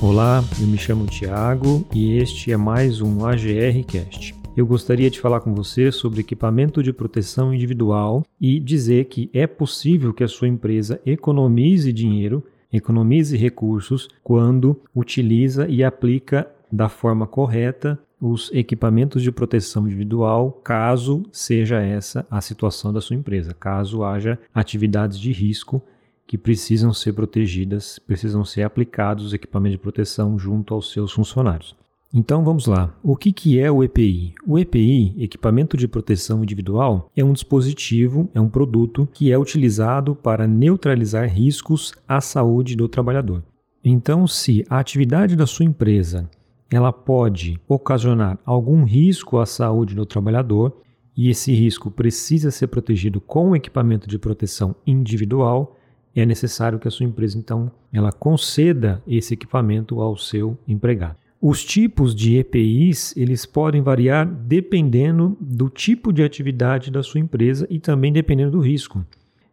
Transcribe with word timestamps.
Olá, 0.00 0.44
eu 0.60 0.66
me 0.68 0.78
chamo 0.78 1.06
Tiago 1.06 1.84
e 1.92 2.18
este 2.18 2.52
é 2.52 2.56
mais 2.56 3.00
um 3.00 3.26
AGR 3.26 3.84
Cast. 3.84 4.32
Eu 4.56 4.64
gostaria 4.64 5.10
de 5.10 5.18
falar 5.18 5.40
com 5.40 5.52
você 5.52 5.90
sobre 5.90 6.20
equipamento 6.20 6.84
de 6.84 6.92
proteção 6.92 7.52
individual 7.52 8.24
e 8.40 8.60
dizer 8.60 9.06
que 9.06 9.28
é 9.34 9.44
possível 9.44 10.14
que 10.14 10.22
a 10.22 10.28
sua 10.28 10.46
empresa 10.46 11.00
economize 11.04 11.92
dinheiro, 11.92 12.44
economize 12.72 13.36
recursos 13.36 14.08
quando 14.22 14.80
utiliza 14.94 15.66
e 15.68 15.82
aplica 15.82 16.48
da 16.70 16.88
forma 16.88 17.26
correta 17.26 17.98
os 18.20 18.52
equipamentos 18.52 19.20
de 19.20 19.32
proteção 19.32 19.84
individual, 19.84 20.52
caso 20.62 21.24
seja 21.32 21.80
essa 21.80 22.24
a 22.30 22.40
situação 22.40 22.92
da 22.92 23.00
sua 23.00 23.16
empresa, 23.16 23.52
caso 23.52 24.04
haja 24.04 24.38
atividades 24.54 25.18
de 25.18 25.32
risco 25.32 25.82
que 26.28 26.36
precisam 26.36 26.92
ser 26.92 27.14
protegidas, 27.14 27.98
precisam 27.98 28.44
ser 28.44 28.62
aplicados 28.62 29.24
os 29.24 29.32
equipamentos 29.32 29.78
de 29.78 29.82
proteção 29.82 30.38
junto 30.38 30.74
aos 30.74 30.92
seus 30.92 31.10
funcionários. 31.10 31.74
Então 32.12 32.44
vamos 32.44 32.66
lá. 32.66 32.94
O 33.02 33.16
que, 33.16 33.32
que 33.32 33.58
é 33.58 33.70
o 33.70 33.82
EPI? 33.82 34.34
O 34.46 34.58
EPI, 34.58 35.14
equipamento 35.18 35.74
de 35.74 35.88
proteção 35.88 36.42
individual, 36.42 37.10
é 37.16 37.24
um 37.24 37.32
dispositivo, 37.32 38.28
é 38.34 38.40
um 38.40 38.48
produto 38.48 39.08
que 39.12 39.32
é 39.32 39.38
utilizado 39.38 40.14
para 40.14 40.46
neutralizar 40.46 41.26
riscos 41.28 41.94
à 42.06 42.20
saúde 42.20 42.76
do 42.76 42.88
trabalhador. 42.88 43.42
Então, 43.82 44.26
se 44.26 44.66
a 44.68 44.78
atividade 44.78 45.34
da 45.34 45.46
sua 45.46 45.64
empresa 45.64 46.28
ela 46.70 46.92
pode 46.92 47.58
ocasionar 47.66 48.38
algum 48.44 48.84
risco 48.84 49.38
à 49.38 49.46
saúde 49.46 49.94
do 49.94 50.04
trabalhador 50.04 50.76
e 51.16 51.30
esse 51.30 51.54
risco 51.54 51.90
precisa 51.90 52.50
ser 52.50 52.66
protegido 52.66 53.18
com 53.18 53.56
equipamento 53.56 54.06
de 54.06 54.18
proteção 54.18 54.76
individual, 54.86 55.77
é 56.20 56.26
necessário 56.26 56.78
que 56.78 56.88
a 56.88 56.90
sua 56.90 57.06
empresa 57.06 57.38
então 57.38 57.70
ela 57.92 58.12
conceda 58.12 59.02
esse 59.06 59.34
equipamento 59.34 60.00
ao 60.00 60.16
seu 60.16 60.56
empregado. 60.66 61.16
Os 61.40 61.64
tipos 61.64 62.14
de 62.14 62.36
EPIs 62.36 63.16
eles 63.16 63.46
podem 63.46 63.80
variar 63.80 64.26
dependendo 64.26 65.36
do 65.40 65.68
tipo 65.68 66.12
de 66.12 66.24
atividade 66.24 66.90
da 66.90 67.02
sua 67.02 67.20
empresa 67.20 67.66
e 67.70 67.78
também 67.78 68.12
dependendo 68.12 68.52
do 68.52 68.60
risco. 68.60 69.04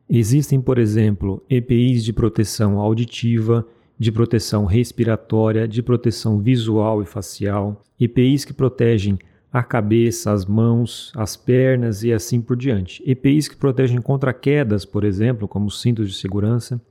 Existem, 0.10 0.60
por 0.60 0.78
exemplo, 0.78 1.44
EPIs 1.50 2.04
de 2.04 2.14
proteção 2.14 2.80
auditiva, 2.80 3.68
de 3.98 4.12
proteção 4.12 4.66
respiratória, 4.66 5.68
de 5.68 5.82
proteção 5.82 6.40
visual 6.40 7.02
e 7.02 7.06
facial, 7.06 7.84
EPIs 8.00 8.44
que 8.44 8.54
protegem 8.54 9.18
a 9.56 9.64
cabeça, 9.64 10.34
as 10.34 10.46
mãos, 10.46 11.14
as 11.16 11.38
pernas 11.38 12.04
e 12.04 12.12
assim 12.12 12.42
por 12.42 12.58
diante. 12.58 13.02
EPIs 13.10 13.48
que 13.48 13.56
protegem 13.56 14.02
contra 14.02 14.34
quedas, 14.34 14.84
por 14.84 15.06
exemplo, 15.06 15.48
como 15.48 15.72
cintos 15.72 16.10
de 16.10 16.16
segurança. 16.18 16.82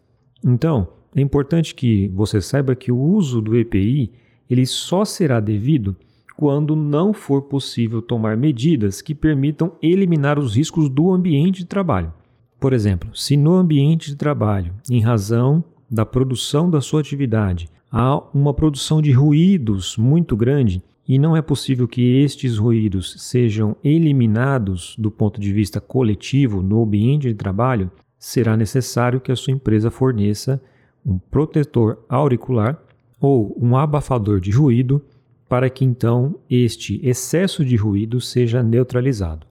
Então, 0.42 0.88
é 1.14 1.20
importante 1.20 1.74
que 1.74 2.08
você 2.08 2.40
saiba 2.40 2.74
que 2.74 2.90
o 2.90 2.98
uso 2.98 3.42
do 3.42 3.54
EPI 3.54 4.10
ele 4.48 4.64
só 4.64 5.04
será 5.04 5.40
devido 5.40 5.94
quando 6.38 6.74
não 6.74 7.12
for 7.12 7.42
possível 7.42 8.00
tomar 8.00 8.34
medidas 8.34 9.02
que 9.02 9.14
permitam 9.14 9.72
eliminar 9.82 10.38
os 10.38 10.56
riscos 10.56 10.88
do 10.88 11.12
ambiente 11.12 11.58
de 11.58 11.66
trabalho. 11.66 12.14
Por 12.58 12.72
exemplo, 12.72 13.14
se 13.14 13.36
no 13.36 13.52
ambiente 13.52 14.08
de 14.08 14.16
trabalho, 14.16 14.72
em 14.90 15.00
razão 15.00 15.62
da 15.90 16.06
produção 16.06 16.70
da 16.70 16.80
sua 16.80 17.00
atividade, 17.02 17.68
há 17.92 18.16
uma 18.32 18.54
produção 18.54 19.02
de 19.02 19.12
ruídos 19.12 19.98
muito 19.98 20.34
grande, 20.34 20.82
e 21.06 21.18
não 21.18 21.36
é 21.36 21.42
possível 21.42 21.86
que 21.86 22.22
estes 22.22 22.56
ruídos 22.56 23.14
sejam 23.18 23.76
eliminados 23.84 24.94
do 24.98 25.10
ponto 25.10 25.40
de 25.40 25.52
vista 25.52 25.80
coletivo 25.80 26.62
no 26.62 26.82
ambiente 26.82 27.28
de 27.28 27.34
trabalho, 27.34 27.90
será 28.18 28.56
necessário 28.56 29.20
que 29.20 29.30
a 29.30 29.36
sua 29.36 29.52
empresa 29.52 29.90
forneça 29.90 30.62
um 31.04 31.18
protetor 31.18 31.98
auricular 32.08 32.82
ou 33.20 33.54
um 33.60 33.76
abafador 33.76 34.40
de 34.40 34.50
ruído 34.50 35.02
para 35.48 35.68
que 35.68 35.84
então 35.84 36.36
este 36.48 36.98
excesso 37.06 37.64
de 37.64 37.76
ruído 37.76 38.20
seja 38.20 38.62
neutralizado. 38.62 39.46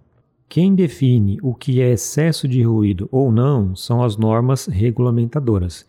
Quem 0.49 0.75
define 0.75 1.37
o 1.41 1.53
que 1.53 1.81
é 1.81 1.91
excesso 1.91 2.47
de 2.47 2.61
ruído 2.61 3.07
ou 3.11 3.31
não 3.31 3.75
são 3.75 4.03
as 4.03 4.17
normas 4.17 4.67
regulamentadoras. 4.67 5.85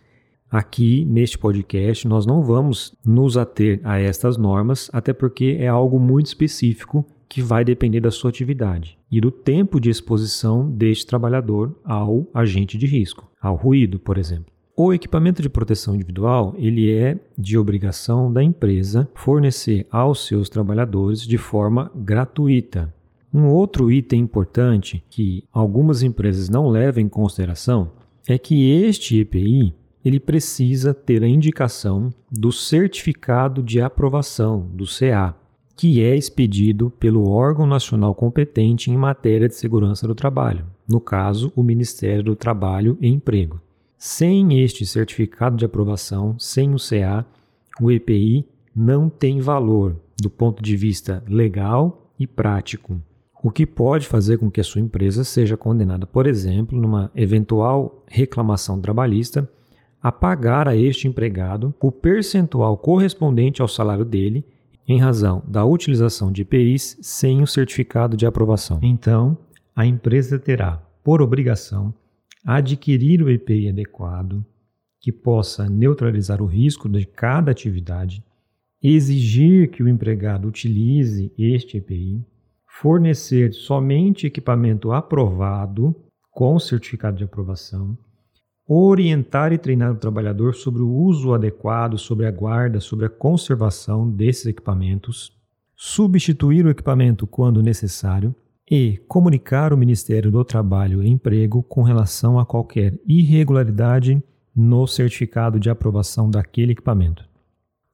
Aqui, 0.54 1.04
neste 1.06 1.36
podcast, 1.36 2.06
nós 2.06 2.24
não 2.24 2.40
vamos 2.40 2.94
nos 3.04 3.36
ater 3.36 3.80
a 3.82 3.98
estas 3.98 4.36
normas, 4.36 4.88
até 4.92 5.12
porque 5.12 5.56
é 5.58 5.66
algo 5.66 5.98
muito 5.98 6.26
específico 6.26 7.04
que 7.28 7.42
vai 7.42 7.64
depender 7.64 7.98
da 7.98 8.12
sua 8.12 8.30
atividade 8.30 8.96
e 9.10 9.20
do 9.20 9.32
tempo 9.32 9.80
de 9.80 9.90
exposição 9.90 10.70
deste 10.70 11.08
trabalhador 11.08 11.76
ao 11.84 12.28
agente 12.32 12.78
de 12.78 12.86
risco, 12.86 13.28
ao 13.42 13.56
ruído, 13.56 13.98
por 13.98 14.16
exemplo. 14.16 14.52
O 14.76 14.94
equipamento 14.94 15.42
de 15.42 15.48
proteção 15.48 15.96
individual, 15.96 16.54
ele 16.56 16.88
é 16.88 17.18
de 17.36 17.58
obrigação 17.58 18.32
da 18.32 18.40
empresa 18.40 19.10
fornecer 19.12 19.88
aos 19.90 20.24
seus 20.24 20.48
trabalhadores 20.48 21.26
de 21.26 21.36
forma 21.36 21.90
gratuita. 21.96 22.94
Um 23.32 23.48
outro 23.48 23.90
item 23.90 24.20
importante 24.20 25.02
que 25.10 25.42
algumas 25.52 26.04
empresas 26.04 26.48
não 26.48 26.68
levam 26.68 27.02
em 27.02 27.08
consideração 27.08 27.90
é 28.28 28.38
que 28.38 28.70
este 28.70 29.18
EPI 29.18 29.74
ele 30.04 30.20
precisa 30.20 30.92
ter 30.92 31.22
a 31.22 31.28
indicação 31.28 32.12
do 32.30 32.52
certificado 32.52 33.62
de 33.62 33.80
aprovação, 33.80 34.68
do 34.72 34.84
CA, 34.84 35.34
que 35.74 36.02
é 36.02 36.14
expedido 36.14 36.90
pelo 36.90 37.28
órgão 37.28 37.66
nacional 37.66 38.14
competente 38.14 38.90
em 38.90 38.96
matéria 38.96 39.48
de 39.48 39.54
segurança 39.54 40.06
do 40.06 40.14
trabalho, 40.14 40.66
no 40.86 41.00
caso, 41.00 41.52
o 41.56 41.62
Ministério 41.62 42.22
do 42.22 42.36
Trabalho 42.36 42.98
e 43.00 43.08
Emprego. 43.08 43.60
Sem 43.96 44.62
este 44.62 44.84
certificado 44.84 45.56
de 45.56 45.64
aprovação, 45.64 46.38
sem 46.38 46.74
o 46.74 46.78
CA, 46.78 47.24
o 47.80 47.90
EPI 47.90 48.46
não 48.76 49.08
tem 49.08 49.40
valor 49.40 49.96
do 50.20 50.28
ponto 50.28 50.62
de 50.62 50.76
vista 50.76 51.24
legal 51.26 52.12
e 52.18 52.26
prático, 52.26 53.00
o 53.44 53.50
que 53.50 53.66
pode 53.66 54.06
fazer 54.06 54.38
com 54.38 54.50
que 54.50 54.60
a 54.60 54.64
sua 54.64 54.80
empresa 54.80 55.22
seja 55.22 55.54
condenada, 55.54 56.06
por 56.06 56.26
exemplo, 56.26 56.80
numa 56.80 57.10
eventual 57.14 58.02
reclamação 58.06 58.80
trabalhista 58.80 59.46
a 60.04 60.12
pagar 60.12 60.68
a 60.68 60.76
este 60.76 61.08
empregado 61.08 61.74
o 61.80 61.90
percentual 61.90 62.76
correspondente 62.76 63.62
ao 63.62 63.68
salário 63.68 64.04
dele 64.04 64.44
em 64.86 65.00
razão 65.00 65.42
da 65.48 65.64
utilização 65.64 66.30
de 66.30 66.42
IPIs 66.42 66.98
sem 67.00 67.40
o 67.40 67.46
certificado 67.46 68.14
de 68.14 68.26
aprovação. 68.26 68.78
Então, 68.82 69.38
a 69.74 69.86
empresa 69.86 70.38
terá, 70.38 70.76
por 71.02 71.22
obrigação, 71.22 71.94
adquirir 72.44 73.22
o 73.22 73.30
EPI 73.30 73.70
adequado 73.70 74.44
que 75.00 75.10
possa 75.10 75.70
neutralizar 75.70 76.42
o 76.42 76.46
risco 76.46 76.86
de 76.86 77.06
cada 77.06 77.50
atividade, 77.50 78.22
exigir 78.82 79.70
que 79.70 79.82
o 79.82 79.88
empregado 79.88 80.46
utilize 80.46 81.32
este 81.38 81.78
EPI, 81.78 82.22
fornecer 82.66 83.54
somente 83.54 84.26
equipamento 84.26 84.92
aprovado 84.92 85.96
com 86.30 86.58
certificado 86.58 87.16
de 87.16 87.24
aprovação 87.24 87.96
orientar 88.66 89.52
e 89.52 89.58
treinar 89.58 89.92
o 89.92 89.96
trabalhador 89.96 90.54
sobre 90.54 90.82
o 90.82 90.88
uso 90.88 91.34
adequado, 91.34 91.98
sobre 91.98 92.26
a 92.26 92.30
guarda, 92.30 92.80
sobre 92.80 93.06
a 93.06 93.10
conservação 93.10 94.10
desses 94.10 94.46
equipamentos, 94.46 95.32
substituir 95.76 96.64
o 96.64 96.70
equipamento 96.70 97.26
quando 97.26 97.62
necessário 97.62 98.34
e 98.70 98.98
comunicar 99.06 99.72
o 99.72 99.76
Ministério 99.76 100.30
do 100.30 100.42
Trabalho 100.42 101.02
e 101.02 101.08
Emprego 101.08 101.62
com 101.62 101.82
relação 101.82 102.38
a 102.38 102.46
qualquer 102.46 102.98
irregularidade 103.06 104.22
no 104.56 104.86
certificado 104.86 105.60
de 105.60 105.68
aprovação 105.68 106.30
daquele 106.30 106.72
equipamento. 106.72 107.24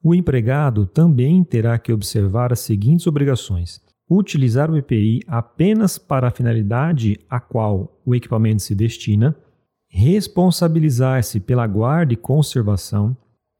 O 0.01 0.15
empregado 0.15 0.85
também 0.85 1.43
terá 1.43 1.77
que 1.77 1.91
observar 1.91 2.53
as 2.53 2.61
seguintes 2.61 3.05
obrigações: 3.07 3.81
utilizar 4.09 4.71
o 4.71 4.77
EPI 4.77 5.19
apenas 5.27 5.97
para 5.97 6.27
a 6.27 6.31
finalidade 6.31 7.19
a 7.29 7.39
qual 7.39 7.99
o 8.05 8.15
equipamento 8.15 8.61
se 8.61 8.73
destina 8.73 9.35
responsabilizar-se 9.91 11.39
pela 11.41 11.67
guarda 11.67 12.13
e 12.13 12.17
conservação, 12.17 13.15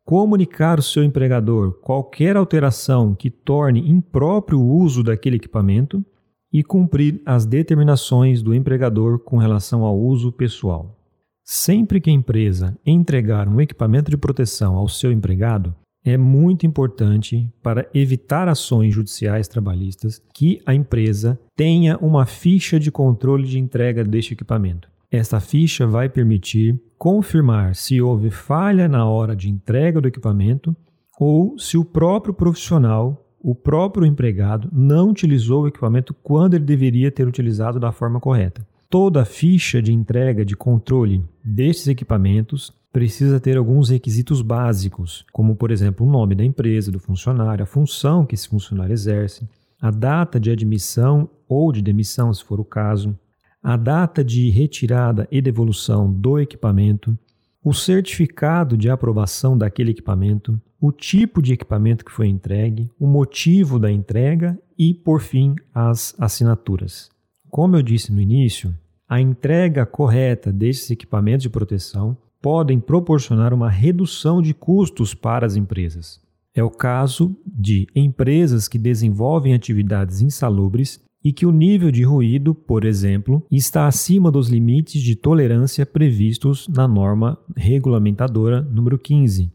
comunicar 0.06 0.78
ao 0.78 0.82
seu 0.82 1.04
empregador 1.04 1.74
qualquer 1.82 2.38
alteração 2.38 3.14
que 3.14 3.30
torne 3.30 3.88
impróprio 3.92 4.60
o 4.60 4.78
uso 4.78 5.04
daquele 5.04 5.36
equipamento 5.36 6.04
e 6.52 6.64
cumprir 6.64 7.22
as 7.26 7.46
determinações 7.46 8.42
do 8.42 8.56
empregador 8.56 9.20
com 9.20 9.38
relação 9.38 9.84
ao 9.84 9.98
uso 9.98 10.32
pessoal. 10.32 10.98
Sempre 11.44 12.00
que 12.00 12.10
a 12.10 12.14
empresa 12.14 12.78
entregar 12.86 13.48
um 13.48 13.60
equipamento 13.60 14.10
de 14.10 14.18
proteção 14.18 14.76
ao 14.76 14.88
seu 14.88 15.12
empregado, 15.12 15.76
é 16.04 16.18
muito 16.18 16.66
importante 16.66 17.48
para 17.62 17.88
evitar 17.94 18.48
ações 18.48 18.94
judiciais 18.94 19.48
trabalhistas 19.48 20.22
que 20.34 20.60
a 20.66 20.74
empresa 20.74 21.40
tenha 21.56 21.98
uma 21.98 22.26
ficha 22.26 22.80
de 22.80 22.92
controle 22.92 23.48
de 23.48 23.60
entrega 23.60 24.04
deste 24.04 24.34
equipamento. 24.34 24.91
Esta 25.12 25.42
ficha 25.42 25.86
vai 25.86 26.08
permitir 26.08 26.80
confirmar 26.98 27.76
se 27.76 28.02
houve 28.02 28.30
falha 28.30 28.88
na 28.88 29.06
hora 29.06 29.36
de 29.36 29.50
entrega 29.50 30.00
do 30.00 30.08
equipamento 30.08 30.74
ou 31.20 31.60
se 31.60 31.78
o 31.78 31.84
próprio 31.84 32.34
profissional, 32.34 33.28
o 33.42 33.54
próprio 33.54 34.06
empregado, 34.06 34.70
não 34.72 35.10
utilizou 35.10 35.64
o 35.64 35.68
equipamento 35.68 36.14
quando 36.14 36.54
ele 36.54 36.64
deveria 36.64 37.12
ter 37.12 37.28
utilizado 37.28 37.78
da 37.78 37.92
forma 37.92 38.22
correta. 38.22 38.66
Toda 38.90 39.26
ficha 39.26 39.82
de 39.82 39.92
entrega 39.92 40.46
de 40.46 40.56
controle 40.56 41.26
destes 41.44 41.90
equipamentos 41.90 42.72
precisa 42.94 43.38
ter 43.38 43.58
alguns 43.58 43.90
requisitos 43.90 44.42
básicos, 44.42 45.26
como, 45.34 45.58
por 45.58 45.72
exemplo, 45.72 46.08
o 46.08 46.10
nome 46.10 46.36
da 46.36 46.46
empresa, 46.46 46.90
do 46.90 47.00
funcionário, 47.00 47.64
a 47.64 47.68
função 47.68 48.26
que 48.26 48.36
esse 48.36 48.48
funcionário 48.48 48.94
exerce, 48.94 49.46
a 49.82 49.92
data 49.92 50.40
de 50.40 50.52
admissão 50.52 51.30
ou 51.50 51.72
de 51.72 51.82
demissão, 51.82 52.34
se 52.34 52.44
for 52.44 52.62
o 52.62 52.66
caso, 52.66 53.18
a 53.62 53.78
data 53.78 54.24
de 54.24 54.50
retirada 54.50 55.28
e 55.32 55.42
devolução 55.42 56.12
do 56.12 56.40
equipamento, 56.40 57.18
o 57.64 57.74
certificado 57.74 58.76
de 58.76 58.90
aprovação 58.90 59.58
daquele 59.58 59.92
equipamento, 59.92 60.60
o 60.80 60.92
tipo 60.92 61.42
de 61.42 61.54
equipamento 61.54 62.04
que 62.04 62.12
foi 62.12 62.28
entregue, 62.28 62.90
o 63.00 63.06
motivo 63.06 63.78
da 63.78 63.92
entrega 63.92 64.60
e, 64.78 64.94
por 64.94 65.22
fim, 65.22 65.56
as 65.74 66.16
assinaturas. 66.20 67.10
Como 67.50 67.76
eu 67.76 67.84
disse 67.84 68.12
no 68.12 68.20
início, 68.20 68.76
a 69.08 69.22
entrega 69.22 69.86
correta 69.86 70.52
desses 70.52 70.90
equipamentos 70.90 71.44
de 71.44 71.50
proteção 71.50 72.18
podem 72.42 72.80
proporcionar 72.80 73.54
uma 73.54 73.70
redução 73.70 74.42
de 74.42 74.54
custos 74.54 75.14
para 75.14 75.46
as 75.46 75.56
empresas. 75.56 76.20
É 76.56 76.64
o 76.64 76.72
caso 76.72 77.36
de 77.46 77.88
empresas 77.96 78.68
que 78.68 78.80
desenvolvem 78.80 79.54
atividades 79.54 80.22
insalubres 80.22 81.00
e 81.24 81.32
que 81.32 81.46
o 81.46 81.52
nível 81.52 81.92
de 81.92 82.04
ruído, 82.04 82.54
por 82.54 82.84
exemplo, 82.84 83.46
está 83.52 83.88
acima 83.88 84.32
dos 84.32 84.50
limites 84.50 85.02
de 85.02 85.16
tolerância 85.16 85.86
previstos 85.86 86.68
na 86.68 86.88
norma 86.88 87.38
regulamentadora 87.56 88.62
número 88.62 88.98
15. 88.98 89.52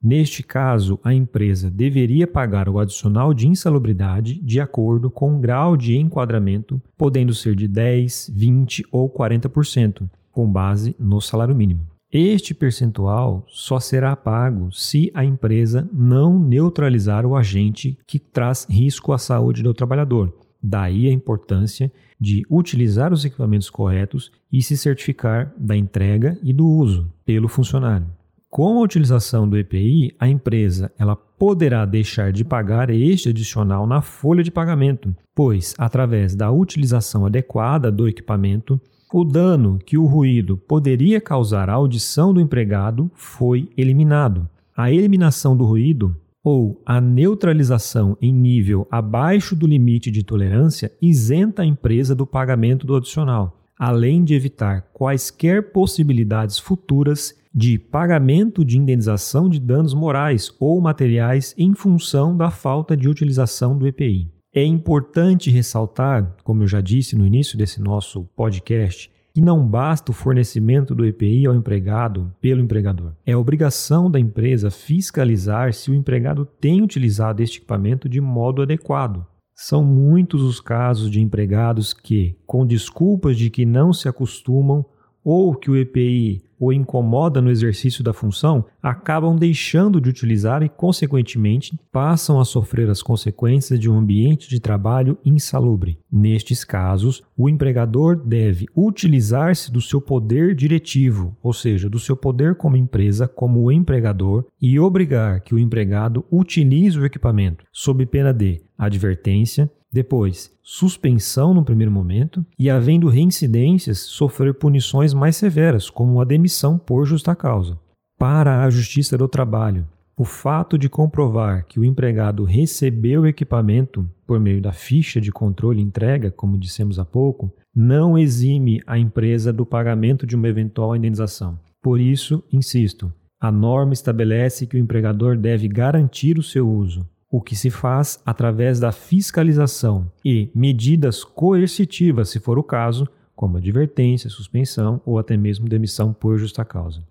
Neste 0.00 0.44
caso, 0.44 1.00
a 1.02 1.12
empresa 1.12 1.68
deveria 1.68 2.26
pagar 2.26 2.68
o 2.68 2.78
adicional 2.78 3.34
de 3.34 3.48
insalubridade 3.48 4.40
de 4.40 4.60
acordo 4.60 5.10
com 5.10 5.36
o 5.36 5.40
grau 5.40 5.76
de 5.76 5.96
enquadramento, 5.96 6.80
podendo 6.96 7.34
ser 7.34 7.56
de 7.56 7.66
10, 7.66 8.30
20 8.32 8.84
ou 8.92 9.10
40%, 9.10 10.08
com 10.30 10.50
base 10.50 10.94
no 11.00 11.20
salário 11.20 11.54
mínimo. 11.54 11.80
Este 12.12 12.54
percentual 12.54 13.44
só 13.48 13.80
será 13.80 14.14
pago 14.14 14.72
se 14.72 15.10
a 15.12 15.24
empresa 15.24 15.86
não 15.92 16.38
neutralizar 16.38 17.26
o 17.26 17.36
agente 17.36 17.98
que 18.06 18.18
traz 18.18 18.66
risco 18.70 19.12
à 19.12 19.18
saúde 19.18 19.62
do 19.62 19.74
trabalhador. 19.74 20.32
Daí 20.62 21.08
a 21.08 21.12
importância 21.12 21.92
de 22.20 22.44
utilizar 22.50 23.12
os 23.12 23.24
equipamentos 23.24 23.70
corretos 23.70 24.32
e 24.52 24.62
se 24.62 24.76
certificar 24.76 25.52
da 25.56 25.76
entrega 25.76 26.38
e 26.42 26.52
do 26.52 26.66
uso 26.66 27.12
pelo 27.24 27.48
funcionário. 27.48 28.06
Com 28.50 28.78
a 28.78 28.82
utilização 28.82 29.48
do 29.48 29.58
EPI, 29.58 30.14
a 30.18 30.26
empresa 30.26 30.90
ela 30.98 31.14
poderá 31.14 31.84
deixar 31.84 32.32
de 32.32 32.44
pagar 32.44 32.88
este 32.90 33.28
adicional 33.28 33.86
na 33.86 34.00
folha 34.00 34.42
de 34.42 34.50
pagamento, 34.50 35.14
pois, 35.34 35.74
através 35.78 36.34
da 36.34 36.50
utilização 36.50 37.26
adequada 37.26 37.92
do 37.92 38.08
equipamento, 38.08 38.80
o 39.12 39.22
dano 39.22 39.78
que 39.84 39.96
o 39.96 40.06
ruído 40.06 40.56
poderia 40.56 41.20
causar 41.20 41.70
à 41.70 41.74
audição 41.74 42.32
do 42.32 42.40
empregado 42.40 43.10
foi 43.14 43.68
eliminado. 43.76 44.48
A 44.76 44.90
eliminação 44.90 45.56
do 45.56 45.64
ruído 45.64 46.16
ou 46.48 46.80
a 46.86 46.98
neutralização 46.98 48.16
em 48.22 48.32
nível 48.32 48.88
abaixo 48.90 49.54
do 49.54 49.66
limite 49.66 50.10
de 50.10 50.22
tolerância 50.22 50.90
isenta 50.98 51.60
a 51.60 51.66
empresa 51.66 52.14
do 52.14 52.26
pagamento 52.26 52.86
do 52.86 52.96
adicional, 52.96 53.60
além 53.78 54.24
de 54.24 54.32
evitar 54.32 54.88
quaisquer 54.94 55.72
possibilidades 55.72 56.58
futuras 56.58 57.38
de 57.54 57.78
pagamento 57.78 58.64
de 58.64 58.78
indenização 58.78 59.46
de 59.46 59.60
danos 59.60 59.92
morais 59.92 60.50
ou 60.58 60.80
materiais 60.80 61.54
em 61.58 61.74
função 61.74 62.34
da 62.34 62.50
falta 62.50 62.96
de 62.96 63.10
utilização 63.10 63.76
do 63.76 63.86
EPI. 63.86 64.32
É 64.54 64.64
importante 64.64 65.50
ressaltar, 65.50 66.34
como 66.42 66.62
eu 66.62 66.66
já 66.66 66.80
disse 66.80 67.14
no 67.14 67.26
início 67.26 67.58
desse 67.58 67.78
nosso 67.78 68.24
podcast, 68.34 69.10
que 69.38 69.44
não 69.44 69.64
basta 69.64 70.10
o 70.10 70.14
fornecimento 70.14 70.96
do 70.96 71.06
EPI 71.06 71.46
ao 71.46 71.54
empregado 71.54 72.34
pelo 72.40 72.60
empregador. 72.60 73.12
É 73.24 73.36
obrigação 73.36 74.10
da 74.10 74.18
empresa 74.18 74.68
fiscalizar 74.68 75.72
se 75.72 75.92
o 75.92 75.94
empregado 75.94 76.44
tem 76.44 76.82
utilizado 76.82 77.40
este 77.40 77.58
equipamento 77.58 78.08
de 78.08 78.20
modo 78.20 78.62
adequado. 78.62 79.24
São 79.54 79.84
muitos 79.84 80.42
os 80.42 80.60
casos 80.60 81.08
de 81.08 81.20
empregados 81.20 81.94
que, 81.94 82.36
com 82.44 82.66
desculpas 82.66 83.36
de 83.36 83.48
que 83.48 83.64
não 83.64 83.92
se 83.92 84.08
acostumam 84.08 84.84
ou 85.22 85.54
que 85.54 85.70
o 85.70 85.76
EPI 85.76 86.42
o 86.58 86.72
incomoda 86.72 87.40
no 87.40 87.50
exercício 87.50 88.02
da 88.02 88.12
função, 88.12 88.64
acabam 88.82 89.36
deixando 89.36 90.00
de 90.00 90.08
utilizar 90.08 90.62
e, 90.62 90.68
consequentemente, 90.68 91.78
passam 91.92 92.40
a 92.40 92.44
sofrer 92.44 92.88
as 92.90 93.02
consequências 93.02 93.78
de 93.78 93.90
um 93.90 93.98
ambiente 93.98 94.48
de 94.48 94.60
trabalho 94.60 95.18
insalubre. 95.24 95.98
Nestes 96.10 96.64
casos, 96.64 97.22
o 97.36 97.48
empregador 97.48 98.16
deve 98.16 98.66
utilizar-se 98.76 99.70
do 99.70 99.80
seu 99.80 100.00
poder 100.00 100.54
diretivo, 100.54 101.36
ou 101.42 101.52
seja, 101.52 101.88
do 101.88 101.98
seu 101.98 102.16
poder 102.16 102.54
como 102.54 102.76
empresa, 102.76 103.28
como 103.28 103.70
empregador, 103.70 104.44
e 104.60 104.78
obrigar 104.78 105.40
que 105.40 105.54
o 105.54 105.58
empregado 105.58 106.24
utilize 106.30 106.98
o 106.98 107.04
equipamento, 107.04 107.64
sob 107.72 108.04
pena 108.06 108.32
de 108.32 108.60
advertência, 108.76 109.70
depois, 109.90 110.50
suspensão 110.62 111.54
no 111.54 111.64
primeiro 111.64 111.90
momento 111.90 112.44
e, 112.58 112.68
havendo 112.68 113.08
reincidências, 113.08 113.98
sofrer 113.98 114.54
punições 114.54 115.14
mais 115.14 115.36
severas, 115.36 115.88
como 115.88 116.20
a 116.20 116.24
demissão 116.24 116.78
por 116.78 117.06
justa 117.06 117.34
causa. 117.34 117.78
Para 118.18 118.64
a 118.64 118.70
Justiça 118.70 119.16
do 119.16 119.26
Trabalho, 119.26 119.86
o 120.16 120.24
fato 120.24 120.76
de 120.76 120.88
comprovar 120.88 121.64
que 121.66 121.80
o 121.80 121.84
empregado 121.84 122.44
recebeu 122.44 123.22
o 123.22 123.26
equipamento 123.26 124.08
por 124.26 124.38
meio 124.38 124.60
da 124.60 124.72
ficha 124.72 125.20
de 125.20 125.32
controle 125.32 125.80
entrega, 125.80 126.30
como 126.30 126.58
dissemos 126.58 126.98
há 126.98 127.04
pouco, 127.04 127.50
não 127.74 128.18
exime 128.18 128.82
a 128.86 128.98
empresa 128.98 129.52
do 129.52 129.64
pagamento 129.64 130.26
de 130.26 130.34
uma 130.36 130.48
eventual 130.48 130.96
indenização. 130.96 131.58
Por 131.80 132.00
isso, 132.00 132.42
insisto, 132.52 133.12
a 133.40 133.52
norma 133.52 133.92
estabelece 133.92 134.66
que 134.66 134.76
o 134.76 134.80
empregador 134.80 135.36
deve 135.36 135.68
garantir 135.68 136.36
o 136.36 136.42
seu 136.42 136.68
uso, 136.68 137.08
o 137.30 137.40
que 137.40 137.54
se 137.54 137.70
faz 137.70 138.20
através 138.24 138.80
da 138.80 138.90
fiscalização 138.90 140.10
e 140.24 140.50
medidas 140.54 141.22
coercitivas, 141.24 142.30
se 142.30 142.40
for 142.40 142.58
o 142.58 142.62
caso, 142.62 143.06
como 143.36 143.58
advertência, 143.58 144.30
suspensão 144.30 145.00
ou 145.04 145.18
até 145.18 145.36
mesmo 145.36 145.68
demissão 145.68 146.12
por 146.12 146.38
justa 146.38 146.64
causa. 146.64 147.02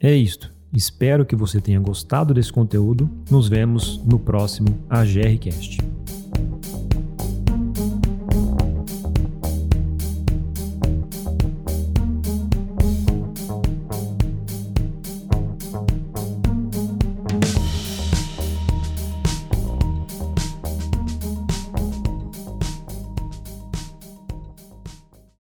É 0.00 0.14
isto. 0.14 0.50
Espero 0.72 1.26
que 1.26 1.36
você 1.36 1.60
tenha 1.60 1.78
gostado 1.78 2.32
desse 2.32 2.50
conteúdo. 2.52 3.10
Nos 3.30 3.48
vemos 3.48 4.02
no 4.04 4.18
próximo 4.18 4.82
AGRcast. 4.88 5.78